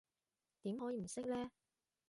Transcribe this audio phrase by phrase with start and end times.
[0.63, 1.51] 點可以唔識呢？